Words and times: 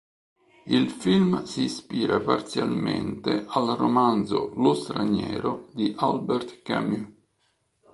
Il 0.65 0.89
film 0.89 1.43
si 1.45 1.65
ispira 1.65 2.19
parzialmente 2.21 3.45
al 3.49 3.75
romanzo 3.77 4.51
"Lo 4.55 4.73
straniero" 4.73 5.67
di 5.73 5.93
Albert 5.95 6.63
Camus. 6.63 7.07